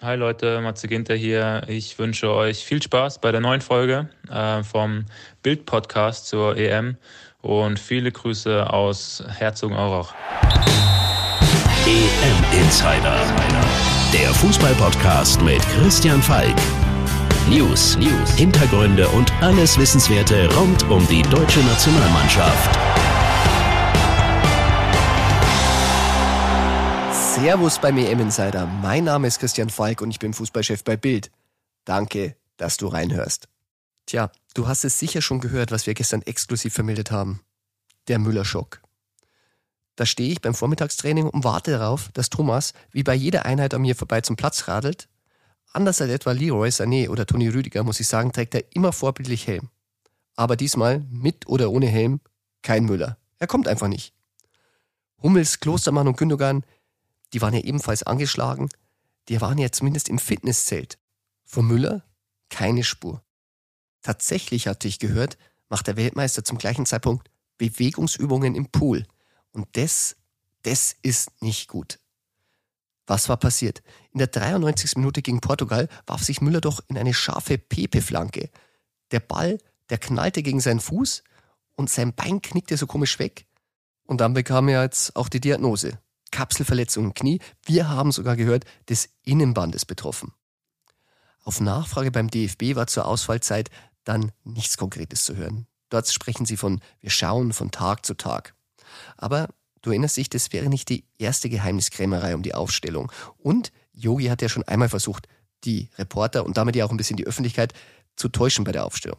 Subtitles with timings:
[0.00, 1.62] Hi Leute, Matze Ginter hier.
[1.66, 5.06] Ich wünsche euch viel Spaß bei der neuen Folge äh, vom
[5.42, 6.96] Bild-Podcast zur EM
[7.40, 10.14] und viele Grüße aus Herzogenaurach.
[11.84, 13.16] EM Insider,
[14.12, 16.54] der Fußball-Podcast mit Christian Falk.
[17.50, 23.17] News, News, Hintergründe und alles Wissenswerte rund um die deutsche Nationalmannschaft.
[27.40, 28.66] Servus beim EM Insider.
[28.66, 31.30] Mein Name ist Christian Falk und ich bin Fußballchef bei Bild.
[31.84, 33.48] Danke, dass du reinhörst.
[34.06, 37.40] Tja, du hast es sicher schon gehört, was wir gestern exklusiv vermeldet haben.
[38.08, 38.80] Der Müller-Schock.
[39.94, 43.82] Da stehe ich beim Vormittagstraining und warte darauf, dass Thomas wie bei jeder Einheit an
[43.82, 45.08] mir vorbei zum Platz radelt.
[45.72, 49.46] Anders als etwa Leroy Sané oder Toni Rüdiger, muss ich sagen, trägt er immer vorbildlich
[49.46, 49.70] Helm.
[50.34, 52.20] Aber diesmal, mit oder ohne Helm,
[52.62, 53.16] kein Müller.
[53.38, 54.12] Er kommt einfach nicht.
[55.22, 56.64] Hummels, Klostermann und Gündogan
[57.32, 58.68] die waren ja ebenfalls angeschlagen,
[59.28, 60.98] die waren ja zumindest im Fitnesszelt.
[61.44, 62.04] Von Müller
[62.48, 63.22] keine Spur.
[64.02, 65.36] Tatsächlich hatte ich gehört,
[65.68, 69.06] macht der Weltmeister zum gleichen Zeitpunkt Bewegungsübungen im Pool.
[69.52, 70.16] Und das,
[70.62, 71.98] das ist nicht gut.
[73.06, 73.82] Was war passiert?
[74.12, 74.96] In der 93.
[74.96, 78.50] Minute gegen Portugal warf sich Müller doch in eine scharfe Pepe-Flanke.
[79.10, 79.58] Der Ball,
[79.88, 81.24] der knallte gegen seinen Fuß
[81.74, 83.46] und sein Bein knickte so komisch weg.
[84.04, 85.98] Und dann bekam er jetzt auch die Diagnose.
[86.30, 87.40] Kapselverletzung im Knie.
[87.64, 90.32] Wir haben sogar gehört, des Innenbandes betroffen.
[91.44, 93.70] Auf Nachfrage beim DFB war zur Ausfallzeit
[94.04, 95.66] dann nichts Konkretes zu hören.
[95.88, 98.54] Dort sprechen sie von wir schauen von Tag zu Tag.
[99.16, 99.48] Aber
[99.82, 103.10] du erinnerst dich, das wäre nicht die erste Geheimniskrämerei um die Aufstellung.
[103.38, 105.28] Und Yogi hat ja schon einmal versucht,
[105.64, 107.72] die Reporter und damit ja auch ein bisschen die Öffentlichkeit
[108.16, 109.18] zu täuschen bei der Aufstellung.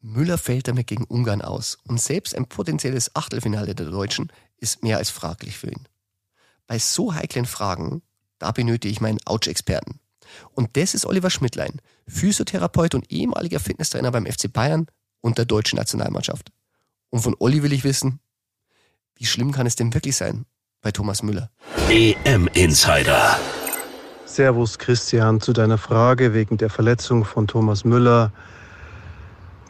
[0.00, 4.98] Müller fällt damit gegen Ungarn aus und selbst ein potenzielles Achtelfinale der Deutschen ist mehr
[4.98, 5.86] als fraglich für ihn.
[6.72, 8.00] Bei so heiklen Fragen,
[8.38, 10.00] da benötige ich meinen Ouch-Experten.
[10.52, 14.86] Und das ist Oliver Schmidtlein, Physiotherapeut und ehemaliger Fitnesstrainer beim FC Bayern
[15.20, 16.50] und der deutschen Nationalmannschaft.
[17.10, 18.20] Und von Olli will ich wissen,
[19.16, 20.46] wie schlimm kann es denn wirklich sein
[20.80, 21.50] bei Thomas Müller?
[21.90, 23.38] EM Insider.
[24.24, 28.32] Servus Christian, zu deiner Frage wegen der Verletzung von Thomas Müller.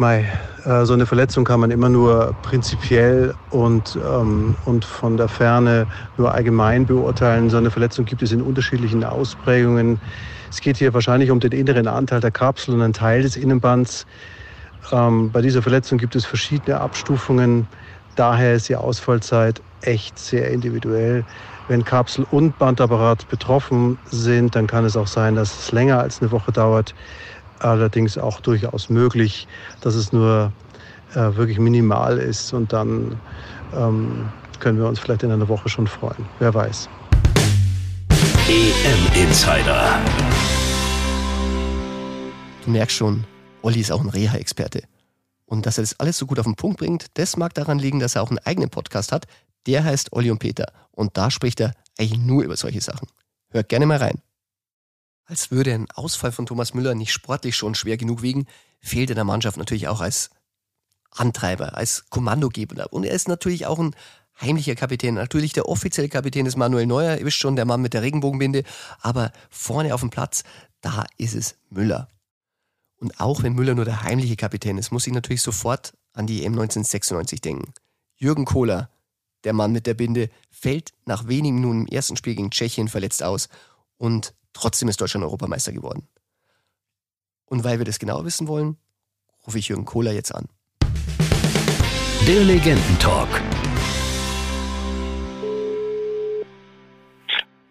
[0.00, 0.32] Mei,
[0.64, 5.88] äh, so eine Verletzung kann man immer nur prinzipiell und, ähm, und von der Ferne
[6.16, 7.50] nur allgemein beurteilen.
[7.50, 10.00] So eine Verletzung gibt es in unterschiedlichen Ausprägungen.
[10.48, 14.06] Es geht hier wahrscheinlich um den inneren Anteil der Kapsel und einen Teil des Innenbands.
[14.90, 17.68] Ähm, bei dieser Verletzung gibt es verschiedene Abstufungen.
[18.14, 21.26] Daher ist die Ausfallzeit echt sehr individuell.
[21.66, 26.22] Wenn Kapsel und Bandapparat betroffen sind, dann kann es auch sein, dass es länger als
[26.22, 26.94] eine Woche dauert
[27.60, 29.46] allerdings auch durchaus möglich,
[29.80, 30.52] dass es nur
[31.12, 33.20] äh, wirklich minimal ist und dann
[33.74, 34.28] ähm,
[34.58, 36.26] können wir uns vielleicht in einer Woche schon freuen.
[36.38, 36.88] Wer weiß.
[38.48, 39.98] EM Insider.
[42.64, 43.24] Du merkst schon,
[43.62, 44.82] Olli ist auch ein Reha-Experte.
[45.46, 47.98] Und dass er das alles so gut auf den Punkt bringt, das mag daran liegen,
[47.98, 49.26] dass er auch einen eigenen Podcast hat.
[49.66, 50.72] Der heißt Olli und Peter.
[50.92, 53.08] Und da spricht er eigentlich nur über solche Sachen.
[53.50, 54.20] Hört gerne mal rein.
[55.30, 58.46] Als würde ein Ausfall von Thomas Müller nicht sportlich schon schwer genug wiegen,
[58.80, 60.30] fehlt er der Mannschaft natürlich auch als
[61.12, 62.92] Antreiber, als Kommandogeber.
[62.92, 63.94] Und er ist natürlich auch ein
[64.40, 65.14] heimlicher Kapitän.
[65.14, 68.64] Natürlich der offizielle Kapitän ist Manuel Neuer, ihr wisst schon, der Mann mit der Regenbogenbinde.
[69.02, 70.42] Aber vorne auf dem Platz,
[70.80, 72.08] da ist es Müller.
[72.96, 76.40] Und auch wenn Müller nur der heimliche Kapitän ist, muss ich natürlich sofort an die
[76.40, 77.72] EM 1996 denken.
[78.16, 78.90] Jürgen Kohler,
[79.44, 83.22] der Mann mit der Binde, fällt nach wenigen Minuten im ersten Spiel gegen Tschechien verletzt
[83.22, 83.48] aus.
[83.96, 86.08] Und Trotzdem ist Deutschland Europameister geworden.
[87.46, 88.76] Und weil wir das genau wissen wollen,
[89.46, 90.48] rufe ich Jürgen Kohler jetzt an.
[92.26, 93.28] Der Legendentalk.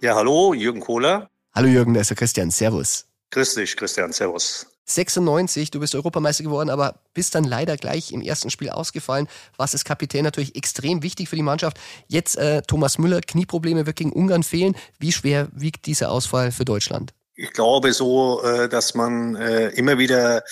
[0.00, 1.30] Ja, hallo, Jürgen Kohler.
[1.54, 2.50] Hallo Jürgen, da ist der Christian.
[2.50, 3.06] Servus.
[3.30, 4.12] Grüß dich, Christian.
[4.12, 4.66] Servus.
[4.86, 9.28] 96, du bist Europameister geworden, aber bist dann leider gleich im ersten Spiel ausgefallen.
[9.56, 11.78] Was ist Kapitän natürlich extrem wichtig für die Mannschaft.
[12.06, 14.76] Jetzt äh, Thomas Müller, Knieprobleme wird gegen Ungarn fehlen.
[14.98, 17.15] Wie schwer wiegt dieser Ausfall für Deutschland?
[17.38, 20.42] Ich glaube so, äh, dass man äh, immer wieder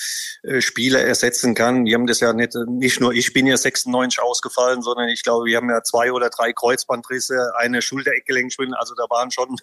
[0.43, 1.87] äh, Spieler ersetzen kann.
[1.87, 5.47] Wir haben das ja nicht, nicht nur ich bin ja 96 ausgefallen, sondern ich glaube,
[5.47, 8.77] wir haben ja zwei oder drei Kreuzbandrisse, eine Schultereckgelenkschwindel.
[8.77, 9.57] Also da waren schon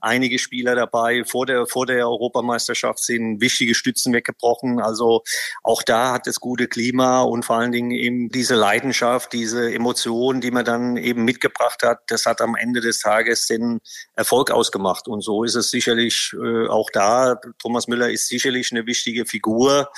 [0.00, 1.24] einige Spieler dabei.
[1.24, 4.78] Vor der, vor der Europameisterschaft sind wichtige Stützen weggebrochen.
[4.78, 5.22] Also
[5.62, 10.42] auch da hat es gute Klima und vor allen Dingen eben diese Leidenschaft, diese Emotion,
[10.42, 13.80] die man dann eben mitgebracht hat, das hat am Ende des Tages den
[14.16, 15.08] Erfolg ausgemacht.
[15.08, 16.34] Und so ist es sicherlich
[16.68, 19.90] auch da, Thomas Müller ist sicherlich eine wichtige Figur,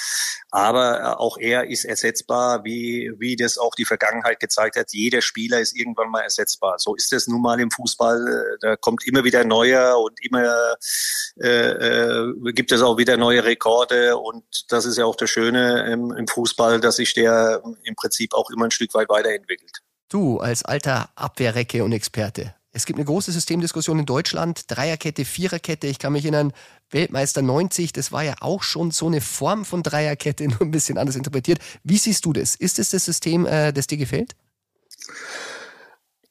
[0.50, 4.92] aber äh, auch er ist ersetzbar, wie, wie das auch die Vergangenheit gezeigt hat.
[4.92, 6.78] Jeder Spieler ist irgendwann mal ersetzbar.
[6.78, 8.26] So ist es nun mal im Fußball.
[8.26, 10.76] Äh, da kommt immer wieder neuer und immer
[11.40, 14.16] äh, äh, gibt es auch wieder neue Rekorde.
[14.16, 18.34] Und das ist ja auch das Schöne im, im Fußball, dass sich der im Prinzip
[18.34, 19.82] auch immer ein Stück weit weiterentwickelt.
[20.08, 25.88] Du als alter Abwehrrecke und Experte, es gibt eine große Systemdiskussion in Deutschland, Dreierkette, Viererkette.
[25.88, 26.52] Ich kann mich erinnern,
[26.90, 30.99] Weltmeister 90, das war ja auch schon so eine Form von Dreierkette, nur ein bisschen
[30.99, 31.58] anders interpretiert.
[31.82, 32.55] Wie siehst du das?
[32.55, 34.37] Ist es das System, äh, das dir gefällt?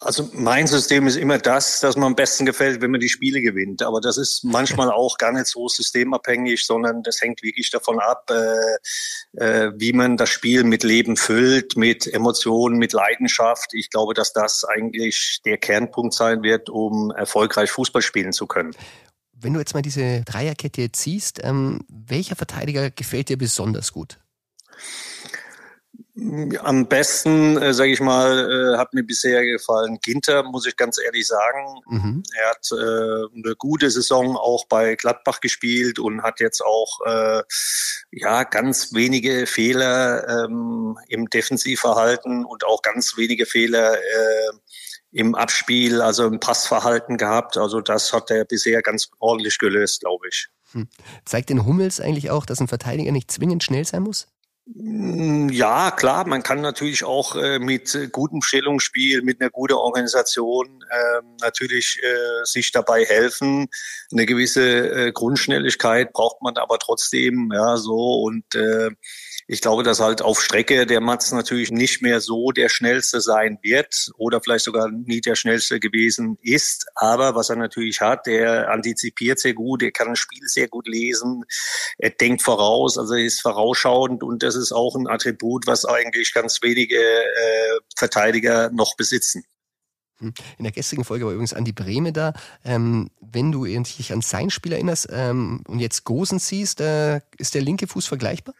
[0.01, 3.41] Also mein System ist immer das, das mir am besten gefällt, wenn man die Spiele
[3.41, 3.81] gewinnt.
[3.81, 8.31] Aber das ist manchmal auch gar nicht so systemabhängig, sondern das hängt wirklich davon ab,
[8.31, 13.73] äh, äh, wie man das Spiel mit Leben füllt, mit Emotionen, mit Leidenschaft.
[13.73, 18.71] Ich glaube, dass das eigentlich der Kernpunkt sein wird, um erfolgreich Fußball spielen zu können.
[19.33, 24.17] Wenn du jetzt mal diese Dreierkette ziehst, ähm, welcher Verteidiger gefällt dir besonders gut?
[26.63, 30.99] Am besten, äh, sage ich mal, äh, hat mir bisher gefallen Ginter, muss ich ganz
[31.03, 31.81] ehrlich sagen.
[31.87, 32.23] Mhm.
[32.37, 37.43] Er hat äh, eine gute Saison auch bei Gladbach gespielt und hat jetzt auch äh,
[38.11, 44.51] ja ganz wenige Fehler ähm, im Defensivverhalten und auch ganz wenige Fehler äh,
[45.11, 47.57] im Abspiel, also im Passverhalten gehabt.
[47.57, 50.47] Also das hat er bisher ganz ordentlich gelöst, glaube ich.
[50.71, 50.87] Hm.
[51.25, 54.27] Zeigt den Hummels eigentlich auch, dass ein Verteidiger nicht zwingend schnell sein muss?
[54.75, 59.73] Mm, ja, klar, man kann natürlich auch äh, mit äh, gutem Stellungsspiel, mit einer guten
[59.73, 63.67] Organisation äh, natürlich äh, sich dabei helfen.
[64.11, 68.91] Eine gewisse äh, Grundschnelligkeit braucht man aber trotzdem, ja, so und äh,
[69.51, 73.57] ich glaube, dass halt auf Strecke der Mats natürlich nicht mehr so der schnellste sein
[73.63, 76.85] wird oder vielleicht sogar nie der schnellste gewesen ist.
[76.93, 80.87] Aber was er natürlich hat, der antizipiert sehr gut, er kann ein Spiel sehr gut
[80.87, 81.45] lesen,
[81.97, 86.31] er denkt voraus, also er ist vorausschauend und das ist auch ein Attribut, was eigentlich
[86.31, 89.43] ganz wenige äh, Verteidiger noch besitzen.
[90.19, 90.31] Hm.
[90.59, 92.33] In der gestrigen Folge war übrigens Andi Breme da.
[92.63, 97.55] Ähm, wenn du dich an sein Spiel erinnerst ähm, und jetzt Gosen siehst, äh, ist
[97.55, 98.53] der linke Fuß vergleichbar?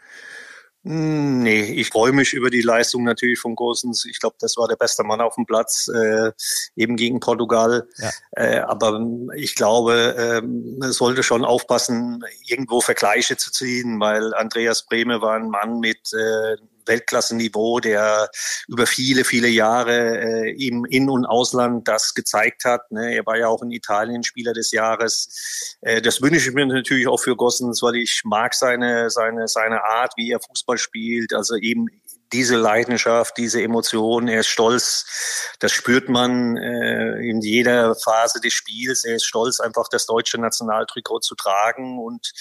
[0.85, 4.05] Hm, nee, ich freue mich über die Leistung natürlich von Gosens.
[4.05, 6.31] Ich glaube, das war der beste Mann auf dem Platz, äh,
[6.75, 7.87] eben gegen Portugal.
[7.97, 8.11] Ja.
[8.31, 9.05] Äh, aber
[9.35, 15.35] ich glaube, äh, man sollte schon aufpassen, irgendwo Vergleiche zu ziehen, weil Andreas Brehme war
[15.35, 16.55] ein Mann mit äh,
[16.89, 18.29] Weltklasse-Niveau, der
[18.67, 22.91] über viele, viele Jahre äh, im In- und Ausland das gezeigt hat.
[22.91, 23.15] Ne?
[23.15, 25.77] Er war ja auch in Italien Spieler des Jahres.
[25.79, 29.85] Äh, das wünsche ich mir natürlich auch für Gossens, weil ich mag seine, seine, seine
[29.85, 31.33] Art, wie er Fußball spielt.
[31.33, 31.87] Also eben
[32.31, 38.53] diese Leidenschaft, diese Emotion, er ist stolz, das spürt man äh, in jeder Phase des
[38.53, 39.03] Spiels.
[39.03, 42.31] Er ist stolz, einfach das deutsche Nationaltrikot zu tragen und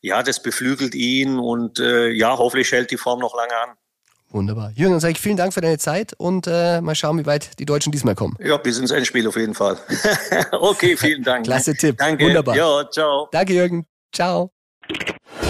[0.00, 3.76] ja, das beflügelt ihn und äh, ja, hoffentlich hält die Form noch lange an.
[4.32, 4.72] Wunderbar.
[4.74, 7.58] Jürgen, dann sage ich vielen Dank für deine Zeit und äh, mal schauen, wie weit
[7.58, 8.34] die Deutschen diesmal kommen.
[8.40, 9.78] Ja, bis ins Endspiel auf jeden Fall.
[10.52, 11.44] okay, vielen Dank.
[11.44, 11.98] Klasse Tipp.
[11.98, 12.24] Danke.
[12.24, 12.56] Wunderbar.
[12.56, 13.28] Ja, ciao.
[13.30, 13.86] Danke, Jürgen.
[14.10, 14.50] Ciao.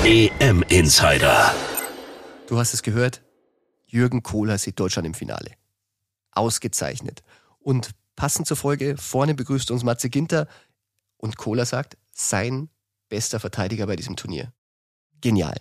[0.04, 1.54] EM Insider.
[2.48, 3.22] Du hast es gehört.
[3.86, 5.52] Jürgen Kohler sieht Deutschland im Finale.
[6.32, 7.22] Ausgezeichnet.
[7.60, 10.48] Und passend zur Folge, vorne begrüßt uns Matze Ginter
[11.18, 12.68] und Kohler sagt, sein
[13.08, 14.52] bester Verteidiger bei diesem Turnier.
[15.20, 15.56] Genial.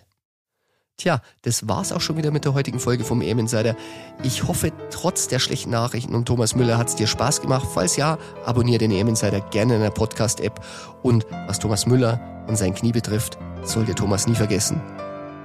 [0.98, 3.74] Tja, das war's auch schon wieder mit der heutigen Folge vom EM Insider.
[4.22, 7.66] Ich hoffe, trotz der schlechten Nachrichten und Thomas Müller hat's dir Spaß gemacht.
[7.72, 10.60] Falls ja, abonniere den EM Insider gerne in der Podcast-App.
[11.02, 14.80] Und was Thomas Müller und sein Knie betrifft, soll der Thomas nie vergessen.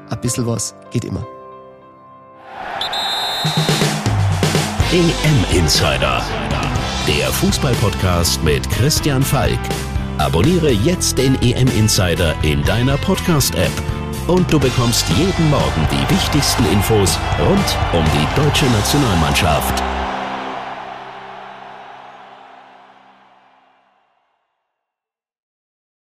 [0.09, 1.25] Ein bisschen was geht immer.
[4.91, 6.21] EM Insider,
[7.07, 9.59] der Fußballpodcast mit Christian Falk.
[10.17, 13.96] Abonniere jetzt den EM Insider in deiner Podcast-App
[14.27, 19.83] und du bekommst jeden Morgen die wichtigsten Infos rund um die deutsche Nationalmannschaft.